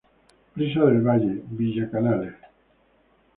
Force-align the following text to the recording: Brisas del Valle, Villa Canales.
Brisas 0.55 0.87
del 0.87 1.03
Valle, 1.03 1.43
Villa 1.51 1.87
Canales. 1.91 2.33